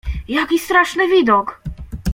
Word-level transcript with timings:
"Jaki 0.27 0.59
straszny 0.59 1.07
widok!" 1.07 1.61